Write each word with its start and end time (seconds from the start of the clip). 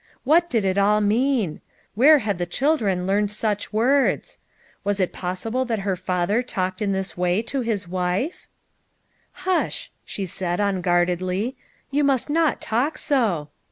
What 0.23 0.49
did 0.49 0.65
it 0.65 0.79
all 0.79 0.99
mean? 0.99 1.61
Where 1.93 2.17
had 2.25 2.39
the 2.39 2.47
children 2.47 3.05
learned 3.05 3.27
BEGINNING 3.27 3.37
HER 3.43 3.49
LIFE. 3.49 3.59
39 3.59 3.59
such 3.59 3.73
words? 3.73 4.39
"Was 4.83 4.99
it 4.99 5.13
possible 5.13 5.63
that 5.65 5.79
her 5.85 5.95
father 5.95 6.41
talked 6.41 6.81
in 6.81 6.91
this 6.91 7.15
way 7.15 7.43
to 7.43 7.61
his 7.61 7.87
wife?" 7.87 8.47
Hush!" 9.45 9.91
she 10.03 10.25
said 10.25 10.59
unguardedly," 10.59 11.55
you 11.91 12.03
must 12.03 12.31
not 12.31 12.59
talk 12.59 12.97
so." 12.97 13.49